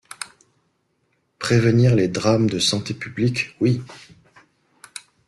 Prévenir 1.37 1.93
les 1.95 2.07
drames 2.07 2.49
de 2.49 2.57
santé 2.57 2.95
publique, 2.95 3.55
oui. 3.61 3.83